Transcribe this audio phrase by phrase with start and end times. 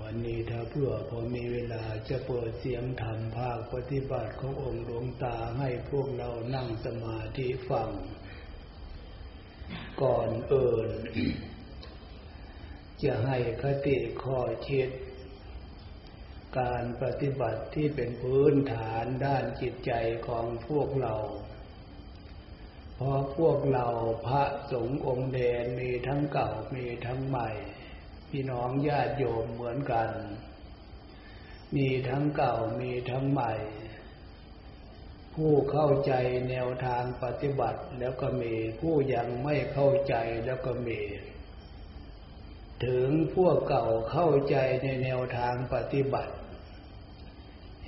[0.00, 7.90] วันนี้ถ้าเพื่อพอมีเวลาจะเปิดเสียงธรรมภาคปฏิบัติขององค์หลวงตาให้พวกเรานั่งสมาธิฟัง
[10.02, 10.90] ก่อนเอิญ
[13.02, 14.38] จะให้คติข้อ
[14.68, 14.88] คิด
[16.58, 19.92] การปฏิบัติที่เป็นพื้นฐานด้านจิตใจ
[20.28, 21.14] ของพวกเรา
[22.96, 23.86] เพราะพวกเรา
[24.26, 27.48] พระสงฆ์องค์เดนมีทั้งเก่ามีทั้งใหม่
[28.30, 30.10] พี่น้องญาติโยมเหมือนกัน
[31.76, 33.52] มีทั้งเก่ามีทั้งใหม่
[35.34, 36.12] ผู้เข้าใจ
[36.50, 40.14] แนวทางปฏิบัติแล้วก็มี ผู้ยังไม่เข้าใจ
[40.46, 41.00] แล้วก็มี
[42.84, 46.34] ถึงพวกเก่าเข้าใจในแนวทางปฏิบัติ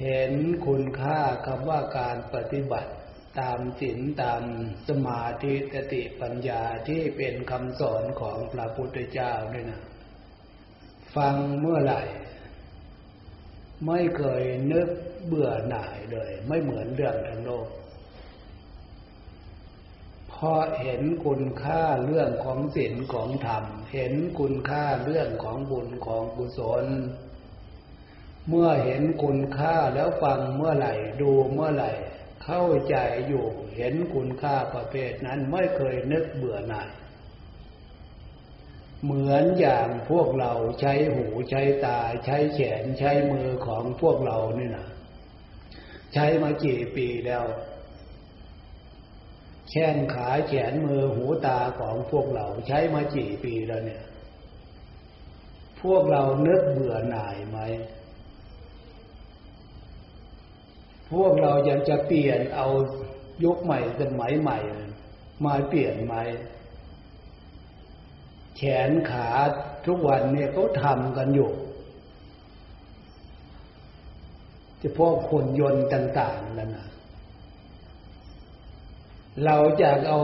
[0.00, 0.32] เห็น
[0.66, 2.90] คุณค่าคำว่าการปฏิบัติ
[3.40, 4.42] ตามศีลตาม
[4.88, 9.82] สมาธิสติปัญญาที่เป็นคำสอนของพระพุทธเจ้าด้วยนะ
[11.16, 12.02] ฟังเมื่อไหร่
[13.86, 14.88] ไม่เคยนึก
[15.26, 17.68] เบื่อหน่ายเลย ไม่เหมือนเรื่องทั้งโลก
[20.32, 23.64] พอเห็นคุณค่าเรื่องของศีลของธรรม
[23.94, 26.86] เห็นคุณค่าเรื่องของบุญของกุศล
[28.48, 31.90] เมื่อเห็นคุณค่าแล้วฟังเมื่อไหร่ดูเมื่อไหร่
[32.46, 32.96] เข้าใจ
[33.28, 36.90] อยู่เห็นคุณค่าประเภทนั้นไม่เคยนึกเบื่อหน่าย
[39.02, 44.88] เหมือนอย่างพวกเราใช้หูใช้ตาใช้แขนใช้มือของพวกเรานี่นะ
[46.14, 47.44] ใช้มากี่ปีแล้ว
[49.70, 54.04] แข้งขาแขนมือหูตาของพวกเราใช้มากี่ปีแล้วเนี่ย
[55.82, 57.58] พวกเรานึกเบื่อหน่ายไหม
[61.12, 62.66] พวกเรายังจะเปลี่ยนเอา
[63.44, 64.58] ยุคใหม่สมัยใหม่
[65.44, 66.14] มาเปลี่ยนไหม
[68.56, 69.28] แขนขา
[69.86, 71.50] ทุกวันเนี่ยเขาทำกันอยู่
[74.80, 76.88] จะพวกคนยนต์ต่าง ๆนั่นนะ
[79.44, 80.20] เราจะเอา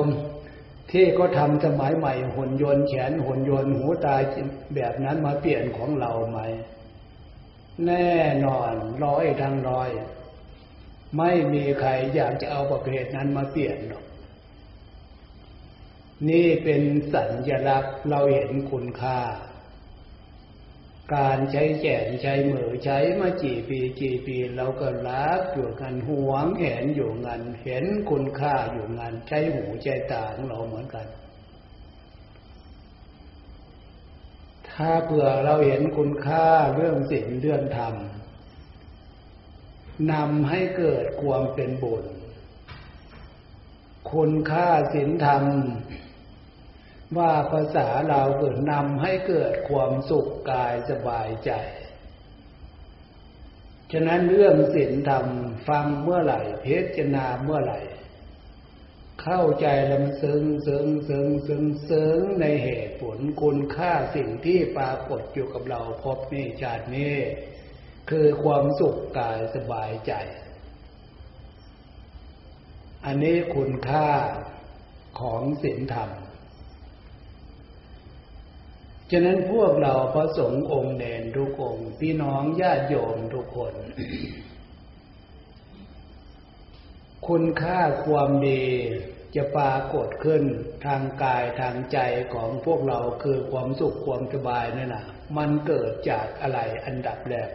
[0.90, 4.16] ที่เขาทำสมัยใหม่หุ่นยนต์แขนหุ่นยนต์หูตา
[4.74, 6.38] แบบนั้นมาเปลี่ยนของเราไหม
[7.86, 8.12] แน่
[8.44, 8.72] นอน
[9.04, 9.88] ร้อยทั้งร้อย
[11.18, 14.04] ไม่มีใครอยากจะเอาประเภทนั้นมาเปลี่ยนหรอก
[16.28, 16.82] นี่เป็น
[17.14, 19.20] สัญลักษณ์เราเห็นคุณค่า
[21.16, 31.06] การใช้แขนใช้มือใช้มากี่ปีกี่ปีเราก็รักอยู่กันหวงเห็นอยู่งัน เห็นคุณค่าอยู่งัน ใช้หูใช้ตาของเราเหมือนกัน
[34.70, 37.94] ถ้าเผื่อเราเห็นคุณค่าเรื่องศีลเรื่องธรรม
[40.12, 42.04] นำให้เกิดความเป็นบุญ
[44.12, 45.44] คุณค่าศีลธรรม
[47.18, 51.52] ว่าภาษาเราเกิดนำให้เกิดความสุขกายสบายใจ
[53.92, 55.26] ฉะนั้นเรื่องศีลธรรม
[55.68, 56.66] ฟังเมื่อไหร่ เพ
[56.96, 57.80] ชนาเมื่อไหร่
[59.22, 67.16] เข้าใจล้วมันซึ้งซึ้งซึ้งซึ้งซึ้งในเหตุผลคุณค่าสิ่งที่ปรากฏอยู่กับเราพบนี่ชาตินี้
[68.10, 70.12] คือความสุขกายสบายใจ
[73.06, 74.08] อันนี้คุณค่า
[75.20, 76.10] ของศีลธรรม
[79.10, 83.74] ฉะนั้นพวกเราพระสงฆ์องค์เดนทุกองค์พี่น้องญาติโยมทุกคน
[87.28, 88.64] คุณค่าความดี
[89.34, 90.42] จะปรากฏขึ้น
[90.86, 91.98] ทางกายทางใจ
[92.34, 95.04] ของพวกเราคือความสุขความสบายนั่นนะ
[95.36, 97.50] มันเกิดจากอะไรอันดับแรก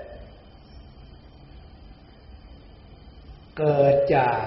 [3.58, 4.46] เกิดจาก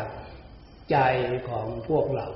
[0.90, 0.98] ใจ
[1.48, 2.28] ของพวกเรา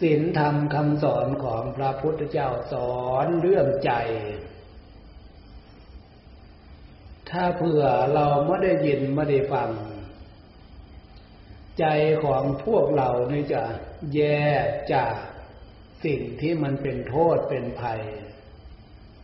[0.00, 3.92] ศีลธรรมคำสอนของพระพุทธเจ้าสอนเรื่องใจ
[7.30, 7.84] ถ้าเผื่อ
[8.14, 9.70] เราไม่ได้ยินไม่ได้ฟัง
[11.78, 11.86] ใจ
[12.24, 13.62] ของพวกเรานี่จะ
[14.14, 14.22] แย
[14.64, 15.14] กจาก
[16.04, 18.00] สิ่งที่มันเป็นโทษเป็นภัย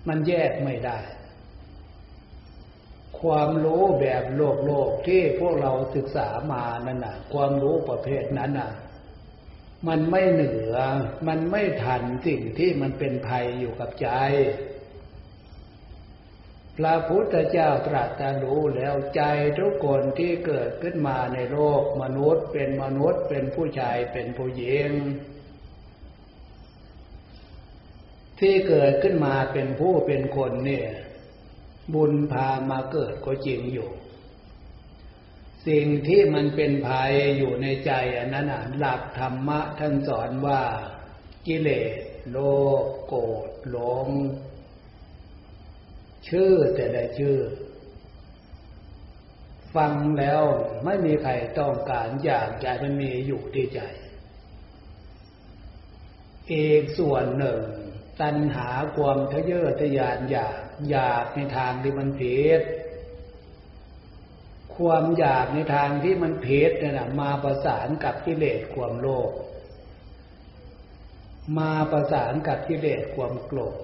[0.09, 0.99] มันแยกไม่ได้
[3.20, 8.70] ความรู้แบบโลกโลกที่พวกเราศึกษามานั่นน่ะ ความรู้ประเภทนั้นน่ะ
[9.88, 10.75] มันไม่เหนือ
[11.29, 14.09] มันไม่ทันสิ่งที่มันเป็นภัยอยู่กับใจ
[16.79, 19.23] พระพุทธเจ้าตรัสรู้แล้วใจ
[19.58, 24.91] ทุกคนที่เกิดขึ้นมาในโลกมนุษย์เป็นมนุษย์เป็นผู้ชายเป็นผู้หญิง
[28.41, 30.88] ที่เกิดขึ้นมาเป็นผู้เป็นคนเนี่ย
[31.94, 33.90] บุญพามาเกิดก็จริงอยู่
[35.67, 38.46] สิ่งที่มันเป็นภัยอยู่ในใจอันนั้น
[38.79, 40.62] หลักธรรมะท่านสอนว่า
[41.46, 41.93] กิเลส
[42.31, 42.37] โล
[42.82, 44.08] ภโกรธหลง
[46.29, 47.38] ชื่อแต่ละชื่อ
[49.75, 50.43] ฟังแล้ว
[50.84, 53.81] ไม่มีใครต้องการอยากจะมันมีอยู่ที่ใจ
[56.49, 57.61] เอกส่วนหนึ่ง
[58.23, 60.61] ตัณหาความทะเยอทะยานอยาก
[60.91, 62.63] อยากในทางที่มันผิด
[64.77, 69.31] ความอยากในทางที่มันเพชเนี่ยนะมาประสานกับกิเลสความโลภ
[71.59, 73.77] มาประสานกับกิเลสความโกรธ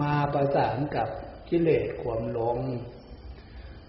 [0.00, 1.08] มาประสานกับ
[1.50, 2.58] กิเลสความหลง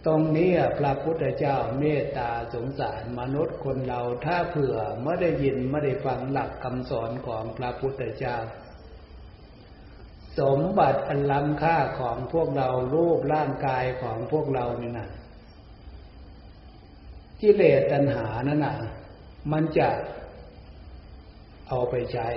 [0.06, 8.38] ตรงนี้พระพุทธเจ้าเมตตาสงสารมนุษย์คนเราถ้าเผื่อไม่ได้ยินไม่ได้ฟังหลักคำสอนของพระพุทธเจ้า
[10.40, 15.10] สมบัติอันล้ำค่าของพวกเรารูปร่างกายของพวกเรานี่นะ
[17.42, 18.76] กิเลสตัณหานั่นน่ะ
[19.52, 19.90] มันจะ
[21.68, 22.28] เอาไปใช้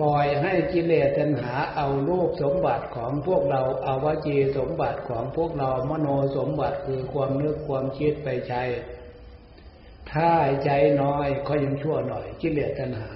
[0.00, 8.62] ปล่อยให้กิเลสตัณหาเอารูปสมบัติของพวกเราเอาวจีสมบัติของพวกเรามโนสมบัติคือความนึกความคิดไปใช้
[10.12, 10.30] ถ้า
[10.64, 10.70] ใจ
[11.02, 13.10] น้อยก็ยังชั่วหน่อย กิเลสตัณหา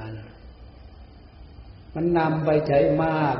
[1.94, 3.36] มันนำไปใช้มาก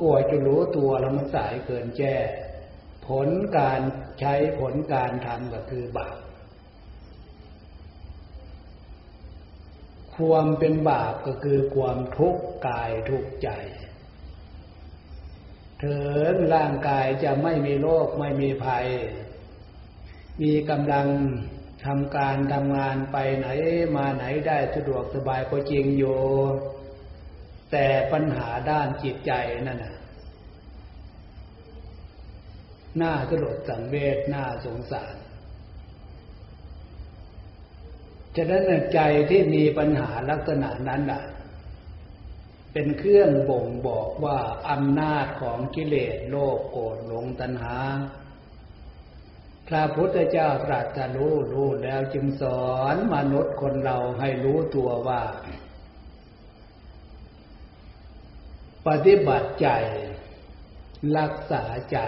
[0.00, 2.14] กลัวจะรู้ตัวแล้วมันสายเกินแจ้
[3.06, 3.28] ผล
[3.58, 3.80] การ
[4.20, 6.16] ใช้ผลการทำก็คือบาป
[10.14, 13.48] ความเป็นบาปก็คือความทุกข์กายทุกข์ใจ
[15.78, 16.02] เถิ
[16.32, 18.86] งร่างกายจะไม่มีโรคไม่มีภัย
[20.42, 21.06] มีกำลัง
[21.84, 23.46] ทำการทำงานไปไหน
[23.96, 26.18] มาไหนได้สะดวกสบายก็จริงอยู่
[27.70, 29.32] แต่ปัญหาด้านจิตใจ
[29.66, 29.96] นั่นน่ะ
[32.96, 35.16] หน้าสลดสังเวชหน้าสงสาร
[38.36, 38.62] ฉะนั้น
[38.94, 41.22] ใจที่มีปัญหาลักษณะนั้นน่ะ
[42.72, 44.38] เป็นเครื่องบ่งบอกว่า
[44.70, 47.76] อำนาจของกิเลสโลภโกรธหลงตัณหา
[49.68, 55.22] พระพุทธเจ้าตรัสรู้รู้แล้วจึงสอนมนุษย์คนเราให้รู้ตัวว่า
[58.86, 59.68] ปฏิบัติใจ
[61.18, 61.98] รักษาใจ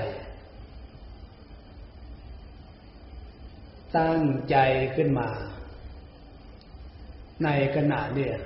[3.98, 4.56] ตั้งใจ
[4.96, 5.30] ขึ้นมา
[7.44, 8.36] ในขณะเนี่ย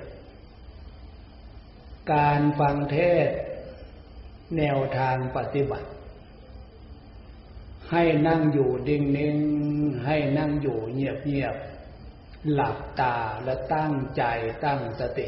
[2.13, 2.97] การฟังเท
[3.27, 3.29] ศ
[4.57, 5.89] แนวทางปฏิบัติ
[7.91, 9.37] ให้นั่งอยู่ดิ่งนิ่ง
[10.05, 11.55] ให้นั่งอยู่เงียบเงียบ
[12.51, 14.23] หลับตาและตั้งใจ
[14.65, 15.27] ตั้งสติ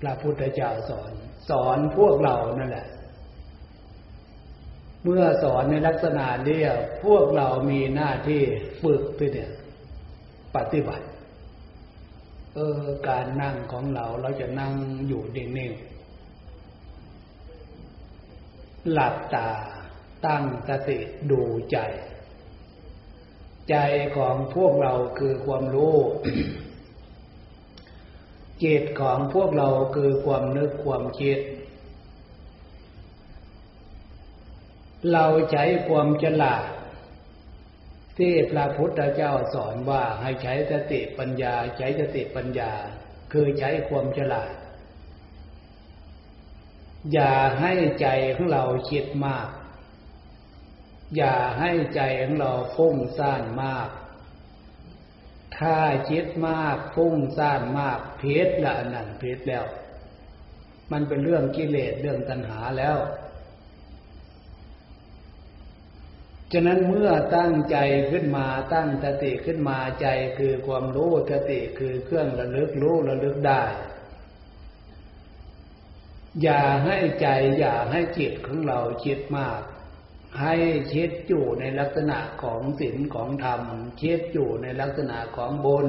[0.00, 1.12] พระพุทธเจ้าสอน
[1.50, 2.86] สอนพวกเรานั่นแหละ
[5.04, 6.60] เมื่อสอนในลักษณะนี้
[7.04, 8.42] พวกเรามีหน้าที่
[8.82, 9.50] ฝึกไปเนี่ย
[10.56, 11.06] ปฏิบัติ
[12.54, 14.72] เออ การนั่งของเราเราจะนั่ง
[15.06, 19.50] อยู่นิ่งๆหลับตา
[20.26, 20.98] ตั้งสติ
[21.30, 21.78] ดูใจ
[23.70, 23.76] ใจ
[24.16, 25.96] ของพวกเราคือความรู้
[28.64, 31.38] จิตของพวกเราคือความนึกความคิด
[35.12, 36.64] เราใช้ความฉลาด
[38.18, 42.72] ที่พระพุทธเจ้าสอนว่าให้ใช้สติปัญญา ใช้สติปัญญา
[43.32, 44.52] คือใช้ความฉลาด
[47.12, 49.48] อย่าให้ใจของเราคิดมาก
[51.16, 53.88] อย่าให้ใจของเราฟุ้งซ่านมาก
[55.58, 55.76] ถ้า
[56.10, 59.64] คิดมากฟุ้งซ่านมากเพชรละนั่นเพชรแล้ว
[60.92, 62.98] มันเป็นเรื่องกิเลสเรื่องตัณหาแล้ว
[66.52, 67.76] ฉะนั้นเมื่อตั้งใจ
[68.10, 70.06] ขึ้นมาตั้งสติขึ้นมาใจ
[70.38, 73.62] คือความรู้สติคือเครื่องระลึกรู้ระลึกได้
[76.42, 79.60] อย่าให้ใจอย่าให้จิตของเราคิดมาก
[80.40, 80.54] ให้
[80.94, 83.62] คิดอยู่ในลักษณะของศีลของธรรม
[84.02, 85.86] คิดอยู่ในลักษณะของบน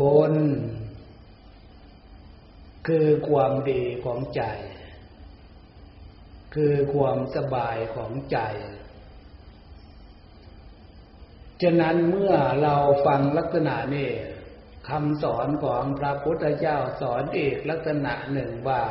[0.00, 0.02] บ
[0.32, 0.34] น
[2.86, 4.42] คือความดีของใจ
[6.54, 8.38] คือความสบายของใจ
[11.62, 12.76] ฉะนั้นเมื่อเรา
[13.06, 14.10] ฟังลักษณะนี้
[14.88, 18.82] คำสอนของพระพุทธเจ้าสอนอีกลักษณะหนึ่งว่า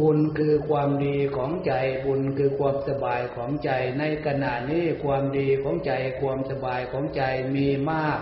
[0.00, 1.72] บุญคือความดีของใจ
[2.04, 7.22] บุญคือความสบายของใจ ในขณะนี้ความดีของใจ ความสบายของใจ
[7.56, 8.20] มีมาก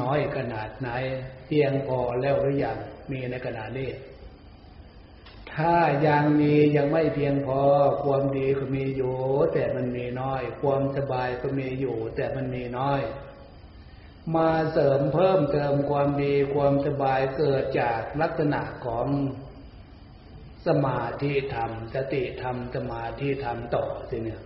[0.00, 0.88] น้อยขนาดไหน
[1.46, 2.78] เพียงพอแล้วหรือยัง
[3.10, 3.90] มีในขณะนี้
[5.54, 7.60] ถ้ายังมียังไม่เพียงพอ
[8.04, 9.16] ความดีก็มีอยู่
[9.52, 13.00] แต่มันมีน้อย ความสบายก็มีอยู่ แต่มันมีน้อย
[14.36, 19.06] มาเสริมเพิ่มเติมความดีความสบายเกิดจากลักษณะของ
[20.66, 24.42] สมาธิธรรมสติธรรมสมาธิธรรมต่อสิเนี่ย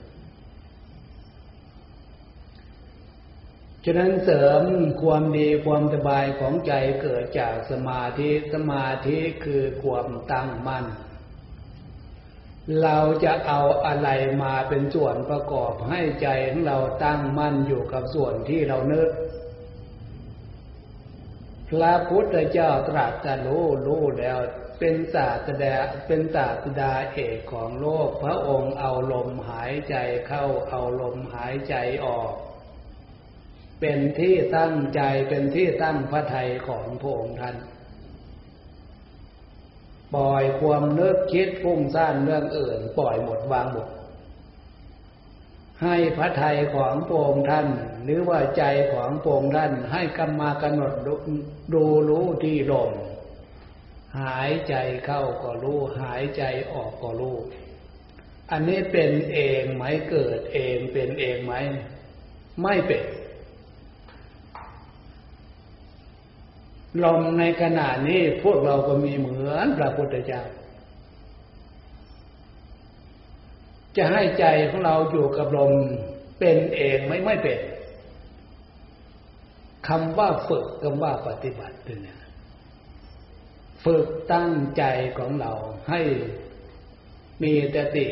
[3.84, 4.62] ฉะนั้นเสริม
[5.02, 10.84] ความดีความสบายของใจเกิดจากสมาธิสมาธิคือความตั้งมั่น
[12.82, 14.08] เราจะเอาอะไร
[14.42, 19.08] มาเป็นส่วนประกอบให้ใจของเราตั้งมั่นอยู่กับส่วนที่เราเนึก
[21.70, 24.38] พระพุทธเจ้าตรัสรู้รู้แล้ว
[24.78, 25.74] เป็นศาสดา
[26.06, 29.96] เป็นศาสดาเอกของโลก พระองค์เอาลมหายใจ
[30.28, 31.74] เข้าเอาลมหายใจ
[32.06, 32.32] ออก
[33.80, 37.56] เป็นที่ตั้งใจเป็นที่ตั้งพระทัยของพระองค์ท่าน
[40.14, 43.88] ปล่อยความนึกคิดฟุ้งซ่านเรื่องอื่น ปล่อยหมดวางหมด
[45.82, 47.68] ให้พระทัยของพรงท่าน
[48.04, 50.92] หรือว่าใจของพรงท่าน ให้กำมากำหนด
[51.74, 52.90] ดูรู้ที่ลม
[54.20, 57.36] หายใจเข้าก็รู้หายใจออกก็รู้
[58.50, 61.52] อันนี้เป็นเองไหมเกิดเองเป็นเองไหม
[62.62, 63.04] ไม่เป็น
[67.04, 70.42] ลมในขณะนี้พวกเราก็มีเหมือนพระพุทธเจ้า
[73.96, 75.72] จะให้ใจของเราอยู่กับลม
[76.38, 77.58] เป็นเองไม่ไม่เป็น
[79.88, 82.20] คำว่าฝึกคำว่าปฏิบัติเนี่ย
[83.84, 84.84] ฝึกตั้งใจ
[85.18, 85.52] ของเรา
[85.90, 86.00] ให้
[87.42, 88.06] มีสติ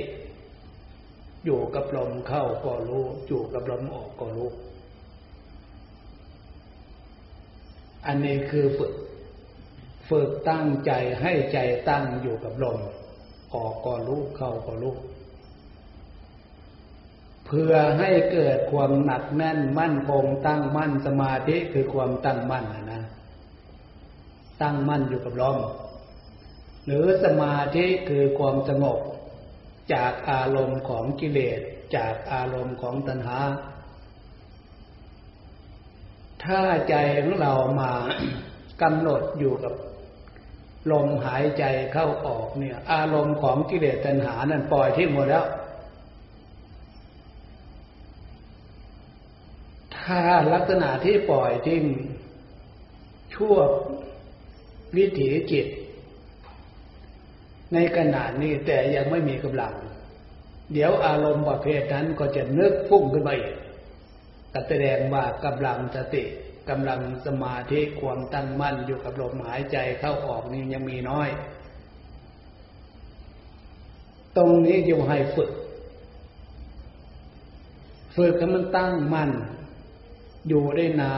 [1.44, 4.50] อยู่กับลมเข้าก็รู้ อยู่กับลมออกก็รู้
[8.06, 8.92] อันนี้คือฝึก
[10.08, 11.58] ฝึกตั้งใจให้ใจ
[11.88, 12.78] ตั้งอยู่กับลม
[13.54, 14.94] ออกก็รู้เข้าก็รู้
[17.56, 23.02] พื่อให้เกิดความหนักแน่นมั่นคงตั้งมั่นสมาธิคือความตั้งมั่นนะ
[24.62, 25.59] ตั้งมั่นอยู่กับลม
[26.87, 28.99] หรือสมาธิคือความสงบ
[29.94, 31.61] จากอารมณ์ของกิเลส
[31.97, 33.38] จากอารมณ์ของตัณหา
[36.44, 37.92] ถ้าใจของเรามา
[38.82, 39.75] กำหนดอยู่กับ
[40.90, 45.44] ลมหายใจเข้าออกเนี่ย อารมณ์ของกิเลสตัณหานั้นปล่อยทิ้งหมดแล้ว
[50.12, 51.85] ถ้าลักษณะที่ปล่อยทิ้ง
[53.35, 53.57] ชั่ว
[54.97, 55.66] วิถีจิต
[57.75, 59.75] ในขณะนี้แต่ยังไม่มีกำลัง
[60.73, 63.57] เดี๋ยวอารมณ์ประเภทนั้นก็จะนึกพุ่งขึ้นมาอีก
[64.69, 66.25] แสดงว่ากำลังสติ
[66.71, 71.28] กำลังสมาธิความตั้งมั่นอยู่กับลมหายใจเข้าออกนี่ยังมีน้อย
[74.37, 75.50] ตรงนี้อยู่ให้ฝึก
[78.16, 79.31] ฝึกให้มันตั้งมั่น
[80.49, 81.16] อยู่ได้นา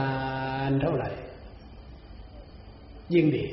[0.69, 1.09] นเท่าไหร่
[3.13, 3.47] ยิ่งดี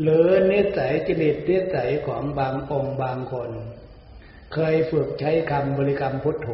[0.00, 1.16] หรือเนสัยจิต
[1.46, 3.50] เนสัยของบางองค์บางคน
[4.52, 6.48] เคยฝึกใช้คำบริกรรมพุทโธ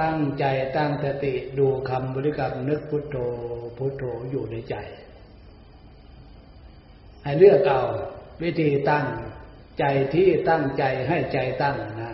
[0.00, 0.44] ตั้งใจ
[0.76, 3.16] ตั้งสติดูคำบริกรรมนึกพุทโธ
[3.78, 4.76] พุทโธอยู่ในใจ
[7.22, 7.82] ให้เลือกเอา
[8.42, 9.06] วิธีตั้ง
[9.78, 12.12] ใจที่ตั้งใจให้ใจตั้งนะ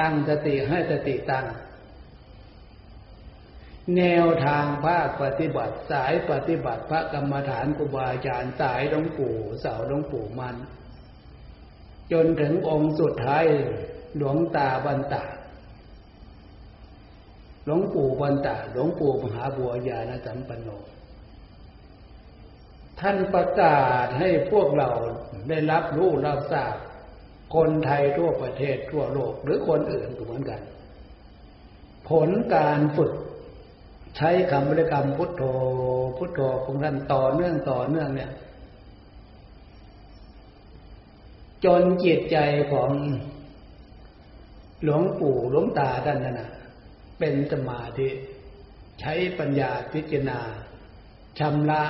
[0.00, 1.46] ตั้งสติให้สติตั้ง
[3.96, 10.56] แนวทางภาคปฏิบัติสายปฏิบัติพระกรรมฐานครูบาอาจารย์สายหลวงปู่เสาหลวงปู่มัน
[12.12, 13.44] จนถึงองค์สุดท้าย
[14.16, 15.24] หลวงตาบันตา
[17.64, 20.68] หลวงปู่บันตาหลวงปู่มหาบัวญาณสัมปันโน
[23.00, 24.90] ท่านประกาศให้พวกเรา
[25.48, 26.76] ได้รับรู้รับทราบ
[27.54, 30.60] คนไทยทั่วประเทศทั่วโลก หรือคนอื่นก็เหมือนกัน
[32.08, 33.12] ผลการฝึก
[34.16, 35.42] ใช้คำบริกรรมพุทโธ
[36.16, 38.30] พุทโธของท่านต่อเนื่องต่อเนื่องเนี่ย
[41.64, 42.38] จนจิตใจ
[42.72, 42.90] ของ
[44.82, 46.50] หลวงปู่หลวงตาท่านนั่นนะ
[47.18, 48.08] เป็นสมาธิ
[49.00, 50.40] ใช้ปัญญาพิจารณา
[51.38, 51.82] ชำระ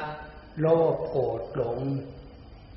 [0.60, 1.78] โลภโกรธหลง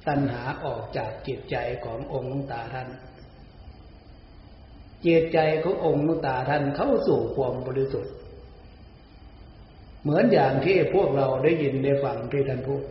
[0.09, 2.89] ตัณหาออกจากจิตใจขององค์ลุงตาท่าน
[5.05, 8.13] จิตใจขององค์ลุงตาท่านเข้าสู่ความบริสุทธิ์
[10.01, 12.83] เหมือนอย่างที่พวกเราได้ยินได้ฟังที่ท่านพูด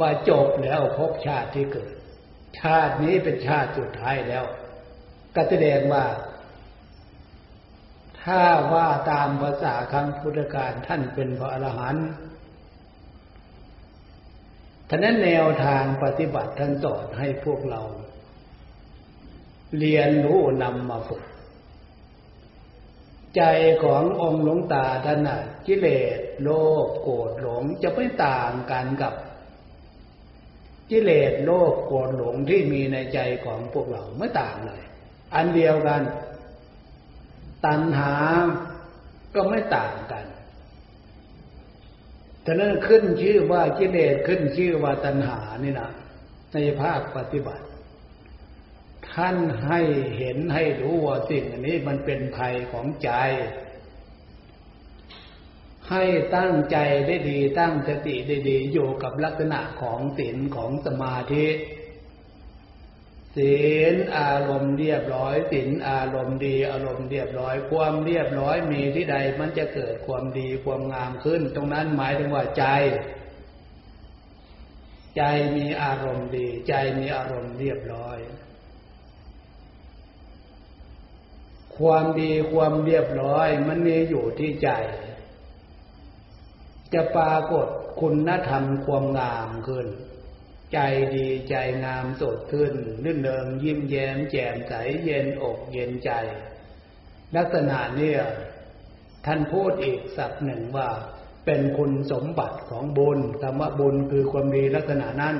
[0.00, 1.92] ว่าจบแล้วพบชาติที่เกิด
[2.60, 4.44] ชาตินี้เป็นชาติสุดท้ายแล้ว
[5.34, 6.04] ก็แสดงว่า
[8.22, 12.08] ถ้าว่าตามภาษาคำพุทธการท่านเป็นพระอรหันต์
[14.88, 17.82] ท่านั้นแนวทางปฏิบัติท่านสอนให้พวกเรา
[19.78, 21.22] เรียนรู้นำมาฝึก
[23.36, 23.42] ใจ
[23.84, 26.50] ขององค์หลวงตาท่านน่ะกิเลสโล
[26.84, 29.14] ภโกรธหลงจะไม่ต่างกันกับ
[30.90, 34.82] กิเลสโลภโกรธหลงที่มีในใจของพวกเราไม่ต่างเลย
[35.34, 36.02] อันเดียวกัน
[37.66, 38.12] ตัณหา
[39.34, 40.24] ก็ไม่ต่างกัน
[42.50, 45.90] ฉะนั้นขึ้นชื่อว่ากิเลสขึ้นชื่อว่าตัณหานี่นะ
[46.52, 47.64] ในภาคปฏิบัติ
[49.14, 49.36] ท่าน
[49.66, 49.80] ให้
[50.18, 53.10] เห็นให้รู้ว่าสิ่งอันนี้มันเป็นภัยของใจ
[55.90, 56.04] ให้
[56.36, 56.76] ตั้งใจ
[57.06, 61.46] ได้ดีตั้งสติได้ดีอยู่กับลักษณะของศีลของสมาธิ
[63.38, 63.58] ศี
[63.92, 72.64] ลอารมณ์เรียบร้อยศีลอารมณ์ดี อารมณ์เรียบร้อย ความเรียบร้อยมีที่ใด มันจะเกิดความดีความงามขึ้น ตรงนั้นหมายถึงว่าใจ
[75.16, 75.22] ใจ
[75.56, 78.18] มีอารมณ์ดี ใจมีอารมณ์เรียบร้อย
[81.76, 84.70] ความดีความเรียบร้อย มันมีอยู่ที่ใจ
[86.94, 87.66] จะปรากฏ
[88.00, 89.86] คุณธรรมความงามขึ้น
[90.72, 90.78] ใจ
[91.16, 92.72] ดีใจงามสดขึ้น
[93.04, 94.72] นื่นเดิมยิ้มแย้มแจ่มใส
[95.04, 96.10] เย็นอกเย็นใจ
[97.36, 98.20] ลักษณะเนี่ย
[99.26, 100.88] ท่านพูดอีกสักหนึ่งว่า
[101.46, 105.36] เป็นคุณสมบัติของบุญคำว่าบุญคือความดีลักษณะนั้น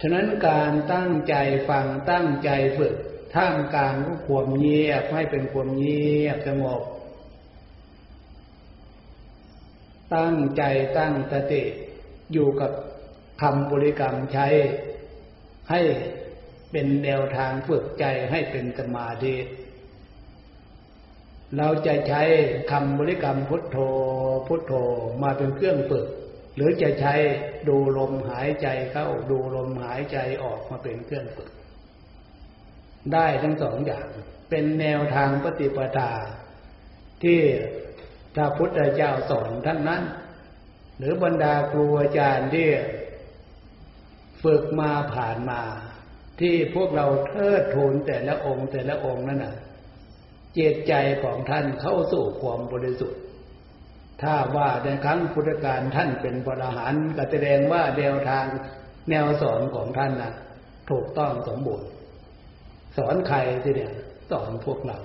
[0.00, 1.34] ฉะนั้นการตั้งใจ
[1.68, 2.94] ฟังตั้งใจฝึก
[3.34, 3.94] ท่ามกลาง
[4.26, 6.82] ความเงียบให้เป็นความเงียบสงบ
[10.14, 10.62] ตั้งใจ
[10.98, 11.62] ตั้งสติ
[12.32, 12.72] อยู่กับ
[13.42, 14.46] คำบริกรรมใช้
[15.70, 15.80] ให้
[16.72, 19.34] เป็นแนวทางฝึกใจให้เป็นสมาธิ
[21.58, 22.22] เราจะใช้
[22.70, 23.78] คำบริกรรมพุทโธ
[24.46, 24.72] พุทโธ
[25.22, 26.06] มาเป็นเครื่องฝึก
[26.56, 27.14] หรือจะใช้
[27.68, 31.50] ดูลมหายใจเข้าดูลมหายใจออกมาเป็นเครื่องฝึก
[33.12, 34.06] ได้ทั้งสองอย่าง
[34.50, 36.10] เป็นแนวทางปฏิปทา
[37.22, 37.40] ที่
[38.34, 40.02] พระพุทธเจ้าสอนทั้งนั้น
[41.02, 42.68] รือบรรดาครูอาจารย์ที่
[44.44, 45.60] ฝึกมาผ่านมา
[46.40, 49.54] ที่พวกเราเทิดทูนแต่ละองค์แต่ละองค์นั่นน่ะ
[50.54, 53.20] เจตใจของท่านเข้าสู่ความบริสุทธิ์
[54.22, 58.46] ถ้าว่าในครั้งพุทธกาลท่านเป็นพระหันก็แสดงว่าแนวทาง
[59.10, 60.32] แนวสอนของท่านน่ะ
[60.90, 61.88] ถูกต้องสมบูรณ์
[62.96, 63.92] สอนใครทีเนี่ย
[64.30, 64.98] สอนพวกเรา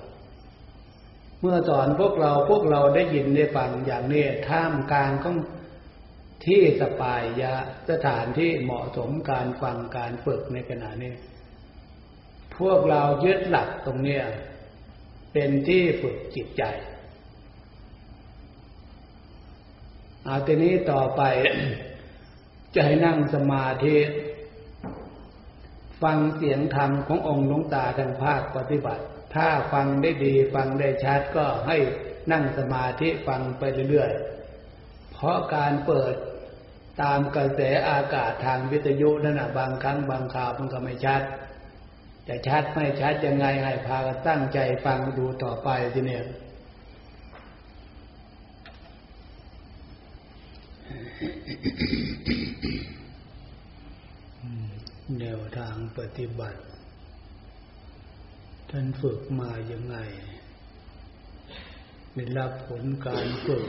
[1.40, 5.36] เมื่อสอนพวกเราพวกเราได้ยินได้ฟังอย่างนี้ท่ามกลางของ
[6.46, 7.54] ที่สปายยะ
[7.90, 11.14] สถานที่เหมาะสมการฟังการฝึกในขณะนี้
[12.58, 14.24] พวกเรายึดหลักตรงเนี้ย
[15.32, 16.62] เป็นที่ฝึกจิตใจ
[20.26, 21.22] อาทีนี้ต่อไป
[22.74, 23.96] จะให้นั่งสมาธิ
[26.02, 31.76] ฟังเสียงธรรมขององค์หลวงตาทางภาคปฏิบัติ ถ้าฟังได้ดีฟังได้ชัดก็ให้
[32.32, 36.14] นั่งสมาธิฟังไปเรื่อยๆ เพราะการเปิด
[37.02, 41.22] ตามกระแสอากาศทางวิทยุนั่นนะบางครั้งบางคราวมันก็ไม่ชัด
[42.28, 46.24] จะชัดไม่ชัดยังไงให้พากันตั้งใจฟังดูต่อไปทีเนี้ย
[55.18, 56.60] แนวทางปฏิบัติ
[58.70, 59.96] ท่านฝึกมาย่างไง
[62.14, 63.64] ได้รับผลการฝึก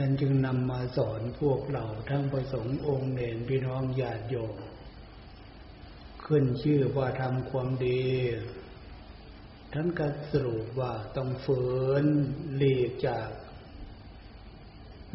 [0.00, 4.56] ท่านจึงนำมาสอนพวกเราทั้งประสงค์องค์เนรพี่น้องญาติโยม
[6.24, 8.02] ขึ้นชื่อว่าทำความดี
[9.72, 11.62] ท่านก็สรุปว่าต้องฝื
[12.02, 12.04] น
[12.56, 13.28] หลีกจาก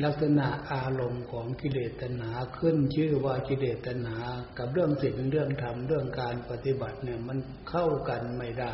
[0.03, 4.21] ลักษณะอารมณ์ของกิเลสตัณหาขึ้นชื่อว่ากิเลสตัณหา
[4.57, 7.37] กับเรื่องศีลเรื่องธรรมเรื่องการปฏิบัติเนี่ยมัน
[7.69, 8.73] เข้ากันไม่ได้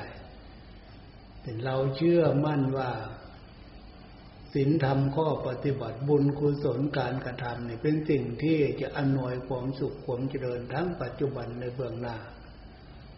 [1.41, 2.91] แต่เราเชื่อมั่นว่า
[4.53, 12.17] ศีลธรรมข้อปฏิบัติบุญกุศลการกระทำเนี่ยเป็นสิ่งที่จะอำนวยความสุขความเจริญทั้งปัจจุบันในเบื้องหน้า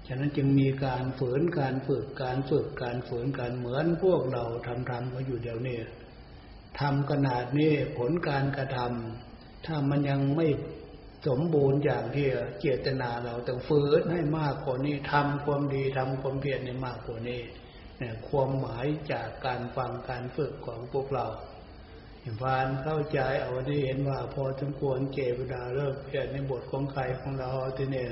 [0.07, 5.79] ฉะนั้นจึงมีการฝืนการฝึกการฝึกการฝืนการเหมือนพวกเราทำทำมาอยู่เดี๋ยวนี้
[6.79, 10.47] ทำขนาดนี้ผลการกระทำถ้ามันยังไม่
[11.27, 12.27] สมบูรณ์อย่างที่
[12.59, 17.41] เจตนาเราต้องฝืนให้มากกว่านี้ทำความดีทำความเพียรให้มากกว่านี้
[18.29, 21.27] ความหมายจากการฟังการฝึกของพวกเรา
[22.21, 28.09] อย่างพานเข้าใจเอาได้เห็นว่าพอสมควรเจวดาเริ่มเพียรในบทของใครของเราทีเนี่ย